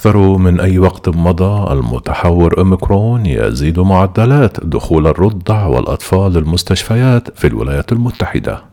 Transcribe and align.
أكثر 0.00 0.18
من 0.38 0.60
أي 0.60 0.78
وقت 0.78 1.08
مضى 1.08 1.72
المتحور 1.72 2.58
أوميكرون 2.58 3.26
يزيد 3.26 3.80
معدلات 3.80 4.64
دخول 4.64 5.06
الرضع 5.06 5.66
والأطفال 5.66 6.32
للمستشفيات 6.32 7.38
في 7.38 7.46
الولايات 7.46 7.92
المتحدة. 7.92 8.69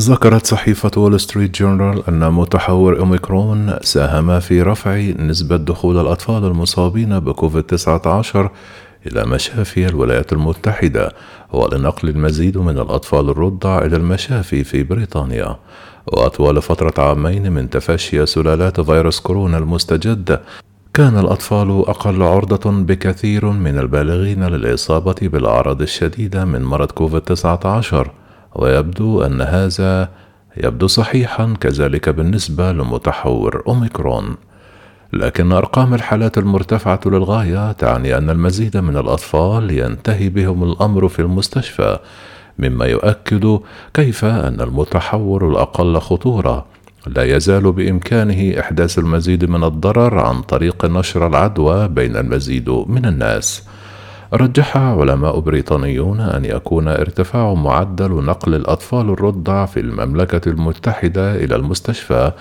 ذكرت 0.00 0.46
صحيفة 0.46 0.90
وول 0.96 1.20
ستريت 1.20 1.58
جورنال 1.58 2.02
أن 2.08 2.32
متحور 2.32 2.98
أوميكرون 2.98 3.74
ساهم 3.82 4.40
في 4.40 4.62
رفع 4.62 4.96
نسبة 5.18 5.56
دخول 5.56 6.00
الأطفال 6.00 6.44
المصابين 6.44 7.20
بكوفيد 7.20 7.62
19 7.62 8.50
إلى 9.06 9.24
مشافي 9.24 9.86
الولايات 9.86 10.32
المتحدة 10.32 11.12
ولنقل 11.52 12.08
المزيد 12.08 12.58
من 12.58 12.78
الأطفال 12.78 13.30
الرضع 13.30 13.78
إلى 13.78 13.96
المشافي 13.96 14.64
في 14.64 14.82
بريطانيا. 14.82 15.56
وطوال 16.06 16.62
فترة 16.62 17.04
عامين 17.04 17.52
من 17.52 17.70
تفشي 17.70 18.26
سلالات 18.26 18.80
فيروس 18.80 19.20
كورونا 19.20 19.58
المستجد 19.58 20.40
كان 20.94 21.18
الأطفال 21.18 21.84
أقل 21.88 22.22
عرضة 22.22 22.70
بكثير 22.70 23.50
من 23.50 23.78
البالغين 23.78 24.44
للإصابة 24.44 25.16
بالأعراض 25.22 25.82
الشديدة 25.82 26.44
من 26.44 26.62
مرض 26.62 26.90
كوفيد 26.90 27.20
19 27.20 28.10
ويبدو 28.54 29.22
أن 29.22 29.40
هذا 29.42 30.08
يبدو 30.56 30.86
صحيحا 30.86 31.54
كذلك 31.60 32.08
بالنسبة 32.08 32.72
لمتحور 32.72 33.62
أوميكرون. 33.68 34.36
لكن 35.12 35.52
أرقام 35.52 35.94
الحالات 35.94 36.38
المرتفعة 36.38 37.00
للغاية 37.06 37.72
تعني 37.72 38.18
أن 38.18 38.30
المزيد 38.30 38.76
من 38.76 38.96
الأطفال 38.96 39.70
ينتهي 39.70 40.28
بهم 40.28 40.64
الأمر 40.64 41.08
في 41.08 41.18
المستشفى 41.18 41.98
مما 42.58 42.86
يؤكد 42.86 43.60
كيف 43.94 44.24
أن 44.24 44.60
المتحور 44.60 45.48
الأقل 45.48 45.98
خطورة. 45.98 46.66
لا 47.06 47.36
يزال 47.36 47.72
بإمكانه 47.72 48.60
إحداث 48.60 48.98
المزيد 48.98 49.44
من 49.44 49.64
الضرر 49.64 50.18
عن 50.18 50.42
طريق 50.42 50.84
نشر 50.84 51.26
العدوى 51.26 51.88
بين 51.88 52.16
المزيد 52.16 52.70
من 52.70 53.06
الناس. 53.06 53.62
رجح 54.32 54.76
علماء 54.76 55.40
بريطانيون 55.40 56.20
أن 56.20 56.44
يكون 56.44 56.88
ارتفاع 56.88 57.54
معدل 57.54 58.10
نقل 58.24 58.54
الأطفال 58.54 59.10
الرضع 59.10 59.66
في 59.66 59.80
المملكة 59.80 60.48
المتحدة 60.48 61.34
إلى 61.34 61.56
المستشفى 61.56 62.32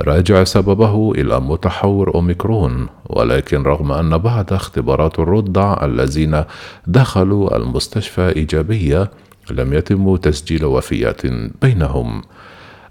راجع 0.00 0.44
سببه 0.44 1.12
إلى 1.12 1.40
متحور 1.40 2.14
أوميكرون 2.14 2.86
ولكن 3.06 3.62
رغم 3.62 3.92
أن 3.92 4.18
بعض 4.18 4.52
اختبارات 4.52 5.18
الرضع 5.18 5.84
الذين 5.84 6.44
دخلوا 6.86 7.56
المستشفى 7.56 8.28
إيجابية 8.36 9.10
لم 9.50 9.72
يتم 9.72 10.16
تسجيل 10.16 10.64
وفيات 10.64 11.22
بينهم. 11.62 12.22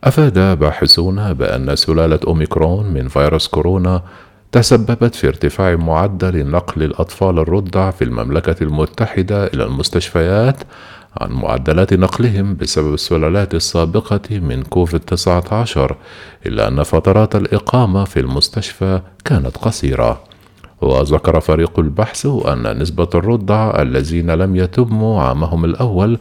أفاد 0.04 0.60
باحثون 0.60 1.34
بأن 1.34 1.76
سلالة 1.76 2.20
أوميكرون 2.28 2.94
من 2.94 3.08
فيروس 3.08 3.48
كورونا 3.48 4.02
تسببت 4.52 5.16
في 5.16 5.28
ارتفاع 5.28 5.76
معدل 5.76 6.48
نقل 6.52 6.84
الأطفال 6.84 7.40
الرضع 7.40 7.92
في 7.92 8.04
المملكة 8.04 8.56
المتحدة 8.64 9.48
إلى 9.48 9.64
المستشفيات 9.64 10.58
عن 11.18 11.32
معدلات 11.32 11.94
نقلهم 11.94 12.56
بسبب 12.56 12.94
السلالات 12.94 13.56
السابقة 13.56 14.40
من 14.40 14.64
كوفيد 14.64 15.00
19 15.00 15.96
إلا 16.46 16.68
أن 16.68 16.84
فترات 16.84 17.36
الإقامة 17.36 18.04
في 18.04 18.20
المستشفى 18.20 19.02
كانت 19.26 19.58
قصيرة. 19.58 20.22
وذكر 20.82 21.40
فريق 21.40 21.80
البحث 21.80 22.26
أن 22.26 22.80
نسبة 22.82 23.10
الرضع 23.16 23.82
الذين 23.82 24.32
لم 24.32 24.56
يتموا 24.56 25.22
عامهم 25.22 25.66
الأول 25.66 26.20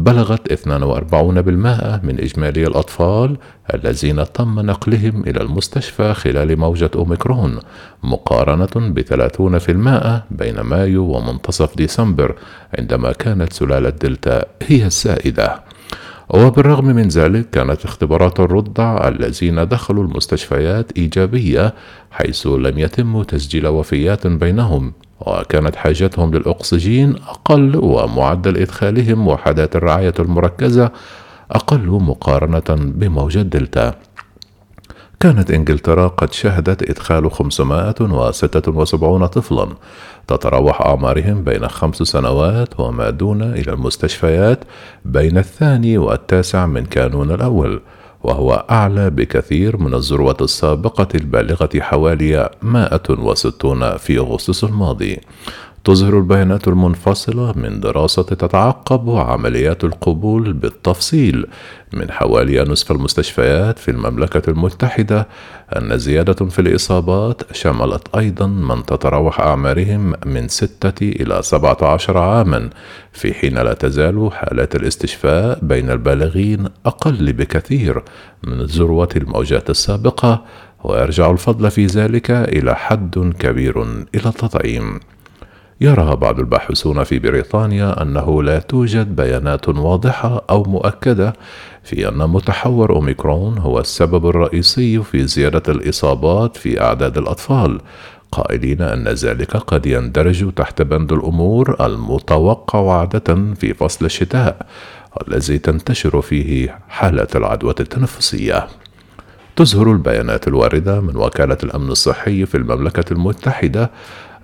بلغت 0.00 0.52
42% 0.52 2.04
من 2.04 2.20
إجمالي 2.20 2.66
الأطفال 2.66 3.36
الذين 3.74 4.32
تم 4.32 4.60
نقلهم 4.60 5.22
إلى 5.26 5.42
المستشفى 5.42 6.14
خلال 6.14 6.58
موجة 6.58 6.90
أوميكرون 6.94 7.58
مقارنة 8.02 8.92
ب 8.92 9.00
30% 9.00 10.22
بين 10.30 10.60
مايو 10.60 11.04
ومنتصف 11.04 11.76
ديسمبر 11.76 12.34
عندما 12.78 13.12
كانت 13.12 13.52
سلالة 13.52 13.90
دلتا 13.90 14.44
هي 14.66 14.86
السائدة. 14.86 15.60
وبالرغم 16.28 16.86
من 16.86 17.08
ذلك 17.08 17.50
كانت 17.50 17.84
اختبارات 17.84 18.40
الرضع 18.40 19.08
الذين 19.08 19.68
دخلوا 19.68 20.04
المستشفيات 20.04 20.92
إيجابية 20.96 21.74
حيث 22.10 22.46
لم 22.46 22.78
يتم 22.78 23.22
تسجيل 23.22 23.66
وفيات 23.66 24.26
بينهم. 24.26 24.92
وكانت 25.20 25.76
حاجتهم 25.76 26.34
للأكسجين 26.34 27.16
أقل 27.28 27.76
ومعدل 27.76 28.56
إدخالهم 28.56 29.28
وحدات 29.28 29.76
الرعاية 29.76 30.14
المركزة 30.18 30.90
أقل 31.50 31.86
مقارنة 31.86 32.64
بموجة 32.68 33.42
دلتا 33.42 33.94
كانت 35.20 35.50
إنجلترا 35.50 36.08
قد 36.08 36.32
شهدت 36.32 36.90
إدخال 36.90 37.30
576 37.30 39.26
طفلا. 39.26 39.68
تتراوح 40.28 40.80
أعمارهم 40.80 41.44
بين 41.44 41.68
خمس 41.68 41.96
سنوات 41.96 42.80
وما 42.80 43.10
دون 43.10 43.42
إلى 43.42 43.72
المستشفيات 43.72 44.64
بين 45.04 45.38
الثاني 45.38 45.98
والتاسع 45.98 46.66
من 46.66 46.84
كانون 46.84 47.30
الأول. 47.30 47.80
وهو 48.22 48.66
أعلى 48.70 49.10
بكثير 49.10 49.76
من 49.76 49.94
الذروة 49.94 50.36
السابقة 50.40 51.08
البالغة 51.14 51.68
حوالي 51.80 52.50
160 52.62 53.96
في 53.96 54.18
أغسطس 54.18 54.64
الماضي. 54.64 55.20
تظهر 55.84 56.18
البيانات 56.18 56.68
المنفصلة 56.68 57.52
من 57.56 57.80
دراسة 57.80 58.22
تتعقب 58.22 59.10
عمليات 59.10 59.84
القبول 59.84 60.52
بالتفصيل 60.52 61.46
من 61.92 62.10
حوالي 62.10 62.64
نصف 62.64 62.92
المستشفيات 62.92 63.78
في 63.78 63.90
المملكة 63.90 64.50
المتحدة 64.50 65.28
أن 65.76 65.98
زيادة 65.98 66.46
في 66.46 66.58
الإصابات 66.58 67.56
شملت 67.56 68.16
أيضا 68.16 68.46
من 68.46 68.86
تتراوح 68.86 69.40
أعمارهم 69.40 70.14
من 70.26 70.48
ستة 70.48 71.02
إلى 71.02 71.42
سبعة 71.42 71.78
عشر 71.82 72.18
عاما 72.18 72.70
في 73.12 73.34
حين 73.34 73.54
لا 73.58 73.74
تزال 73.74 74.30
حالات 74.32 74.76
الاستشفاء 74.76 75.58
بين 75.62 75.90
البالغين 75.90 76.68
أقل 76.86 77.32
بكثير 77.32 78.02
من 78.44 78.62
ذروة 78.62 79.08
الموجات 79.16 79.70
السابقة 79.70 80.44
ويرجع 80.84 81.30
الفضل 81.30 81.70
في 81.70 81.86
ذلك 81.86 82.30
إلى 82.30 82.76
حد 82.76 83.34
كبير 83.38 83.82
إلى 84.14 84.26
التطعيم. 84.26 85.00
يرى 85.82 86.16
بعض 86.16 86.38
الباحثون 86.38 87.04
في 87.04 87.18
بريطانيا 87.18 88.02
أنه 88.02 88.42
لا 88.42 88.58
توجد 88.58 89.16
بيانات 89.16 89.68
واضحة 89.68 90.44
أو 90.50 90.62
مؤكدة 90.62 91.32
في 91.82 92.08
أن 92.08 92.18
متحور 92.18 92.92
أوميكرون 92.92 93.58
هو 93.58 93.80
السبب 93.80 94.26
الرئيسي 94.26 95.02
في 95.02 95.26
زيادة 95.26 95.72
الإصابات 95.72 96.56
في 96.56 96.80
أعداد 96.80 97.18
الأطفال. 97.18 97.80
قائلين 98.32 98.82
أن 98.82 99.08
ذلك 99.08 99.56
قد 99.56 99.86
يندرج 99.86 100.52
تحت 100.54 100.82
بند 100.82 101.12
الأمور 101.12 101.86
المتوقع 101.86 102.98
عادة 102.98 103.54
في 103.54 103.74
فصل 103.74 104.04
الشتاء 104.04 104.66
الذي 105.28 105.58
تنتشر 105.58 106.20
فيه 106.20 106.78
حالات 106.88 107.36
العدوى 107.36 107.74
التنفسية. 107.80 108.66
تظهر 109.60 109.92
البيانات 109.92 110.48
الواردة 110.48 111.00
من 111.00 111.16
وكالة 111.16 111.56
الأمن 111.62 111.90
الصحي 111.90 112.46
في 112.46 112.54
المملكة 112.56 113.12
المتحدة 113.12 113.90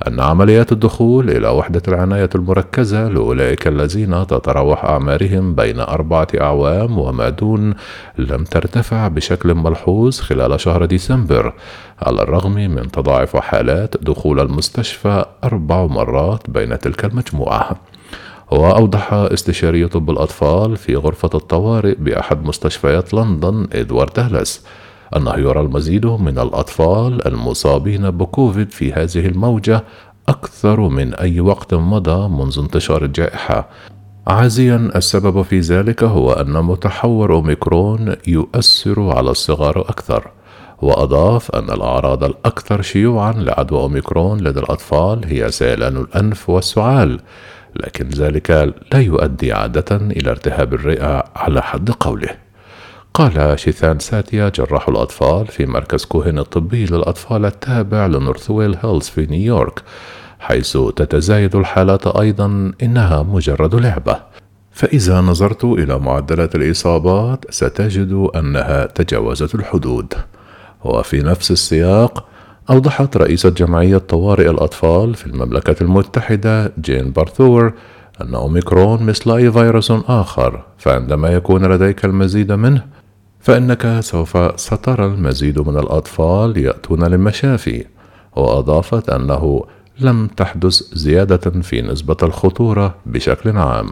أن 0.09 0.21
عمليات 0.21 0.73
الدخول 0.73 1.31
إلى 1.31 1.49
وحدة 1.49 1.83
العناية 1.89 2.31
المركزة 2.35 3.09
لأولئك 3.09 3.67
الذين 3.67 4.27
تتراوح 4.27 4.85
أعمارهم 4.85 5.55
بين 5.55 5.81
أربعة 5.81 6.29
أعوام 6.41 6.99
وما 6.99 7.29
دون 7.29 7.75
لم 8.19 8.45
ترتفع 8.45 9.09
بشكل 9.09 9.55
ملحوظ 9.55 10.21
خلال 10.21 10.61
شهر 10.61 10.85
ديسمبر 10.85 11.53
على 12.03 12.23
الرغم 12.23 12.55
من 12.55 12.91
تضاعف 12.91 13.37
حالات 13.37 13.95
دخول 14.03 14.41
المستشفى 14.41 15.25
أربع 15.45 15.87
مرات 15.87 16.51
بين 16.51 16.79
تلك 16.79 17.05
المجموعة. 17.05 17.77
وأوضح 18.51 19.13
استشاري 19.13 19.89
طب 19.89 20.11
الأطفال 20.11 20.77
في 20.77 20.97
غرفة 20.97 21.31
الطوارئ 21.35 21.95
بأحد 21.95 22.45
مستشفيات 22.45 23.15
لندن 23.15 23.67
إدوارد 23.73 24.19
هالس 24.21 24.67
أنه 25.17 25.35
يرى 25.35 25.61
المزيد 25.61 26.07
من 26.07 26.39
الأطفال 26.39 27.27
المصابين 27.27 28.11
بكوفيد 28.11 28.71
في 28.71 28.93
هذه 28.93 29.27
الموجة 29.27 29.85
أكثر 30.29 30.81
من 30.81 31.15
أي 31.15 31.41
وقت 31.41 31.75
مضى 31.75 32.29
منذ 32.29 32.59
انتشار 32.59 33.05
الجائحة. 33.05 33.69
عازيا 34.27 34.91
السبب 34.97 35.43
في 35.43 35.61
ذلك 35.61 36.05
هو 36.05 36.33
أن 36.33 36.53
متحور 36.53 37.33
أوميكرون 37.33 38.15
يؤثر 38.27 39.17
على 39.17 39.31
الصغار 39.31 39.81
أكثر. 39.81 40.31
وأضاف 40.83 41.51
أن 41.51 41.71
الأعراض 41.71 42.25
الأكثر 42.25 42.83
شيوعا 42.83 43.33
لعدوى 43.33 43.81
أوميكرون 43.81 44.41
لدى 44.41 44.61
الأطفال 44.61 45.25
هي 45.25 45.51
سيلان 45.51 45.97
الأنف 45.97 46.51
والسعال 46.51 47.21
لكن 47.77 48.09
ذلك 48.09 48.51
لا 48.93 49.01
يؤدي 49.01 49.53
عادة 49.53 49.97
إلى 49.97 50.33
التهاب 50.33 50.75
الرئة 50.75 51.25
على 51.37 51.63
حد 51.63 51.91
قوله. 51.91 52.46
قال 53.17 53.59
شيثان 53.59 53.99
ساتيا 53.99 54.49
جراح 54.49 54.89
الأطفال 54.89 55.47
في 55.47 55.67
مركز 55.67 56.05
كوهن 56.05 56.39
الطبي 56.39 56.85
للأطفال 56.85 57.45
التابع 57.45 58.07
لنورثويل 58.07 58.77
هيلز 58.83 59.09
في 59.09 59.27
نيويورك 59.27 59.83
حيث 60.39 60.79
تتزايد 60.97 61.57
الحالات 61.57 62.07
أيضا 62.07 62.73
إنها 62.83 63.23
مجرد 63.23 63.75
لعبة. 63.75 64.17
فإذا 64.73 65.21
نظرت 65.21 65.65
إلى 65.65 65.99
معدلات 65.99 66.55
الإصابات 66.55 67.45
ستجد 67.51 68.29
أنها 68.37 68.87
تجاوزت 68.87 69.55
الحدود. 69.55 70.15
وفي 70.85 71.23
نفس 71.23 71.51
السياق 71.51 72.25
أوضحت 72.71 73.17
رئيسة 73.17 73.51
جمعية 73.51 73.99
طوارئ 73.99 74.51
الأطفال 74.51 75.15
في 75.15 75.27
المملكة 75.27 75.77
المتحدة 75.83 76.73
جين 76.81 77.11
بارثور 77.11 77.73
أن 78.21 78.35
أوميكرون 78.35 79.03
مثل 79.03 79.31
أي 79.37 79.53
فيروس 79.53 79.91
آخر 79.91 80.65
فعندما 80.79 81.29
يكون 81.29 81.65
لديك 81.65 82.05
المزيد 82.05 82.53
منه 82.53 82.96
فإنك 83.47 84.01
سوف 84.01 84.61
سترى 84.61 85.07
المزيد 85.07 85.59
من 85.59 85.79
الأطفال 85.79 86.59
يأتون 86.59 87.05
للمشافي. 87.05 87.85
وأضافت 88.37 89.11
أنه 89.11 89.65
لم 90.01 90.27
تحدث 90.27 90.83
زيادة 90.93 91.51
في 91.51 91.83
نسبة 91.83 92.17
الخطورة 92.23 92.95
بشكل 93.07 93.57
عام. 93.57 93.87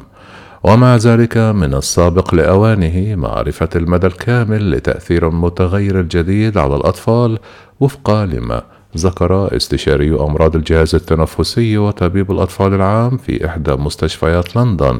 ومع 0.64 0.96
ذلك 0.96 1.36
من 1.36 1.74
السابق 1.74 2.34
لأوانه 2.34 3.14
معرفة 3.14 3.68
المدى 3.76 4.06
الكامل 4.06 4.70
لتأثير 4.70 5.28
المتغير 5.28 6.00
الجديد 6.00 6.58
على 6.58 6.76
الأطفال 6.76 7.38
وفقا 7.80 8.24
لما 8.24 8.62
ذكر 8.96 9.56
استشاري 9.56 10.10
أمراض 10.10 10.56
الجهاز 10.56 10.94
التنفسي 10.94 11.78
وطبيب 11.78 12.32
الأطفال 12.32 12.74
العام 12.74 13.16
في 13.16 13.46
إحدى 13.46 13.72
مستشفيات 13.72 14.56
لندن 14.56 14.98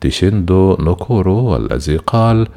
تيشيندو 0.00 0.76
نوكورو 0.80 1.36
والذي 1.36 1.96
قال 1.96 2.48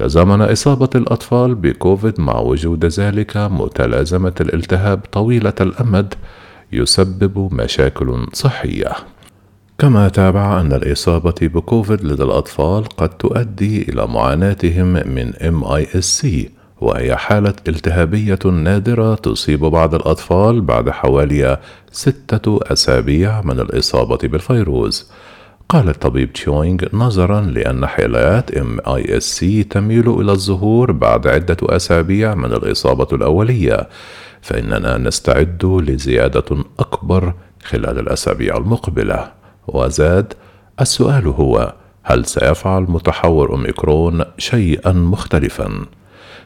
تزامن 0.00 0.42
إصابة 0.42 0.88
الأطفال 0.94 1.54
بكوفيد 1.54 2.20
مع 2.20 2.38
وجود 2.38 2.84
ذلك 2.84 3.36
متلازمة 3.36 4.32
الالتهاب 4.40 5.00
طويلة 5.12 5.52
الأمد 5.60 6.14
يسبب 6.72 7.54
مشاكل 7.54 8.26
صحية. 8.32 8.92
كما 9.78 10.08
تابع 10.08 10.60
أن 10.60 10.72
الإصابة 10.72 11.34
بكوفيد 11.42 12.04
لدى 12.04 12.22
الأطفال 12.22 12.84
قد 12.84 13.08
تؤدي 13.08 13.82
إلى 13.82 14.06
معاناتهم 14.06 14.86
من 14.86 15.32
MISC 15.32 16.26
وهي 16.80 17.16
حالة 17.16 17.54
التهابية 17.68 18.38
نادرة 18.44 19.14
تصيب 19.14 19.60
بعض 19.60 19.94
الأطفال 19.94 20.60
بعد 20.60 20.90
حوالي 20.90 21.58
ستة 21.92 22.60
أسابيع 22.62 23.42
من 23.42 23.60
الإصابة 23.60 24.18
بالفيروس. 24.28 25.10
قال 25.70 25.88
الطبيب 25.88 26.32
تشوينغ 26.32 26.78
نظرا 26.92 27.40
لأن 27.40 27.86
حالات 27.86 28.50
MISC 28.58 29.44
تميل 29.70 30.20
إلى 30.20 30.32
الظهور 30.32 30.92
بعد 30.92 31.26
عدة 31.26 31.56
أسابيع 31.62 32.34
من 32.34 32.52
الإصابة 32.52 33.06
الأولية 33.12 33.88
فإننا 34.42 34.98
نستعد 34.98 35.64
لزيادة 35.64 36.64
أكبر 36.78 37.34
خلال 37.62 37.98
الأسابيع 37.98 38.56
المقبلة 38.56 39.32
وزاد 39.68 40.34
السؤال 40.80 41.26
هو 41.26 41.74
هل 42.02 42.24
سيفعل 42.24 42.82
متحور 42.82 43.50
أوميكرون 43.50 44.24
شيئا 44.38 44.92
مختلفا؟ 44.92 45.86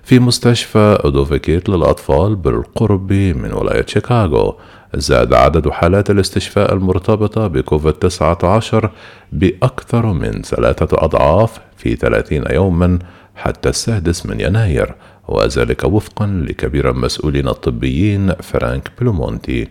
في 0.05 0.19
مستشفى 0.19 0.99
أودوفيكيت 1.05 1.69
للأطفال 1.69 2.37
بالقرب 2.37 3.13
من 3.13 3.53
ولاية 3.53 3.87
شيكاغو. 3.87 4.57
زاد 4.95 5.35
عدد 5.35 5.69
حالات 5.69 6.11
الاستشفاء 6.11 6.75
المرتبطة 6.75 7.47
بكوفيد 7.47 7.93
19 7.93 8.91
بأكثر 9.33 10.07
من 10.07 10.43
ثلاثة 10.43 10.89
أضعاف 10.93 11.61
في 11.77 11.97
30 11.97 12.45
يوما 12.51 12.99
حتى 13.35 13.69
السادس 13.69 14.27
من 14.27 14.41
يناير 14.41 14.95
وذلك 15.29 15.85
وفقا 15.85 16.27
لكبير 16.27 16.91
المسؤولين 16.91 17.49
الطبيين 17.49 18.33
فرانك 18.33 18.91
بلومونتي. 19.01 19.69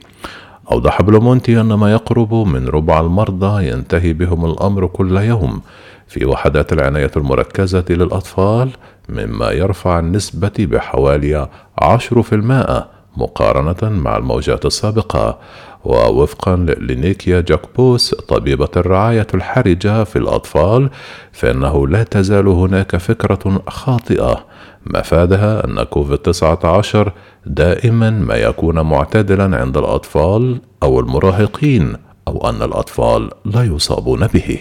أوضح 0.72 1.02
بلومونتي 1.02 1.62
أن 1.62 1.74
ما 1.74 1.92
يقرب 1.92 2.34
من 2.34 2.68
ربع 2.68 3.00
المرضى 3.00 3.68
ينتهي 3.68 4.14
بهم 4.14 4.46
الأمر 4.46 4.88
كل 4.88 5.18
يوم. 5.18 5.62
في 6.08 6.26
وحدات 6.26 6.74
العناية 6.74 7.12
المركزة 7.18 7.86
للأطفال 7.90 8.70
مما 9.10 9.52
يرفع 9.52 10.00
النسبة 10.00 10.52
بحوالي 10.60 11.50
عشر 11.78 12.22
في 12.22 12.36
المائة 12.36 12.88
مقارنة 13.18 13.90
مع 14.00 14.18
الموجات 14.18 14.66
السابقة. 14.66 15.40
ووفقا 15.84 16.56
لنيكيا 16.56 17.42
جاكبوس 17.42 18.16
طبيبة 18.16 18.70
الرعاية 18.78 19.28
الحرجة 19.34 20.04
في 20.04 20.16
الأطفال 20.16 20.90
فإنه 21.32 21.88
لا 21.88 22.04
تزال 22.04 22.48
هناك 22.48 22.98
فكرة 22.98 23.62
خاطئة. 23.68 24.46
مفادها 24.86 25.66
أن 25.66 25.84
كوفيد 25.84 26.18
19 26.18 27.12
دائما 27.46 28.10
ما 28.10 28.36
يكون 28.36 28.80
معتدلا 28.80 29.58
عند 29.58 29.78
الأطفال 29.78 30.62
أو 30.84 31.00
المراهقين 31.00 31.96
أو 32.28 32.50
أن 32.50 32.62
الأطفال 32.62 33.30
لا 33.46 33.64
يصابون 33.64 34.28
به. 34.28 34.60